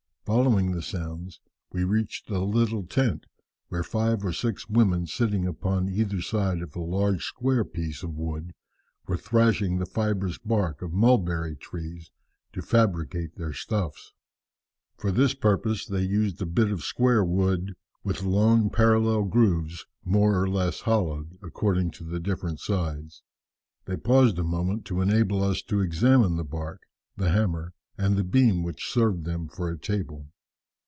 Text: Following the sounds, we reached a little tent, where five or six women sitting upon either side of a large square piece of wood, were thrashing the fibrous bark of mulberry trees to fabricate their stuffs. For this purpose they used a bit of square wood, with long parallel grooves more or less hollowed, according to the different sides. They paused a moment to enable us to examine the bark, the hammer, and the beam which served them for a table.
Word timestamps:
Following 0.27 0.71
the 0.71 0.83
sounds, 0.83 1.41
we 1.73 1.83
reached 1.83 2.29
a 2.29 2.39
little 2.39 2.83
tent, 2.85 3.25
where 3.69 3.83
five 3.83 4.23
or 4.23 4.31
six 4.31 4.69
women 4.69 5.05
sitting 5.07 5.45
upon 5.47 5.89
either 5.89 6.21
side 6.21 6.61
of 6.61 6.73
a 6.75 6.79
large 6.81 7.25
square 7.25 7.65
piece 7.65 8.01
of 8.03 8.15
wood, 8.15 8.53
were 9.07 9.17
thrashing 9.17 9.77
the 9.79 9.85
fibrous 9.85 10.37
bark 10.37 10.81
of 10.83 10.93
mulberry 10.93 11.55
trees 11.57 12.11
to 12.53 12.61
fabricate 12.61 13.35
their 13.35 13.51
stuffs. 13.51 14.13
For 14.95 15.11
this 15.11 15.33
purpose 15.33 15.85
they 15.87 16.03
used 16.03 16.39
a 16.41 16.45
bit 16.45 16.71
of 16.71 16.83
square 16.83 17.25
wood, 17.25 17.73
with 18.03 18.21
long 18.23 18.69
parallel 18.69 19.23
grooves 19.23 19.85
more 20.05 20.39
or 20.41 20.47
less 20.47 20.81
hollowed, 20.81 21.37
according 21.41 21.91
to 21.93 22.03
the 22.05 22.19
different 22.21 22.59
sides. 22.61 23.21
They 23.85 23.97
paused 23.97 24.37
a 24.39 24.43
moment 24.45 24.85
to 24.85 25.01
enable 25.01 25.43
us 25.43 25.61
to 25.63 25.81
examine 25.81 26.37
the 26.37 26.45
bark, 26.45 26.83
the 27.17 27.31
hammer, 27.31 27.73
and 27.97 28.15
the 28.15 28.23
beam 28.23 28.63
which 28.63 28.89
served 28.91 29.25
them 29.25 29.47
for 29.47 29.69
a 29.69 29.77
table. 29.77 30.25